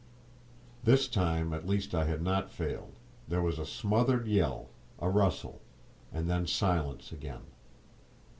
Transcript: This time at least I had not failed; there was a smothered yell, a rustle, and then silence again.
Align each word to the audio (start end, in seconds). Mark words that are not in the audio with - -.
This 0.83 1.07
time 1.07 1.53
at 1.53 1.67
least 1.67 1.93
I 1.93 2.05
had 2.05 2.23
not 2.23 2.49
failed; 2.49 2.93
there 3.27 3.43
was 3.43 3.59
a 3.59 3.67
smothered 3.67 4.25
yell, 4.25 4.69
a 4.97 5.07
rustle, 5.07 5.61
and 6.11 6.27
then 6.27 6.47
silence 6.47 7.11
again. 7.11 7.43